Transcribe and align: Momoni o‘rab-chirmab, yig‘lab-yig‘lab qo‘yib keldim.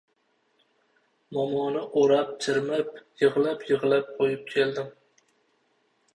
Momoni 1.37 1.83
o‘rab-chirmab, 2.03 2.97
yig‘lab-yig‘lab 3.25 4.11
qo‘yib 4.19 4.43
keldim. 4.57 4.93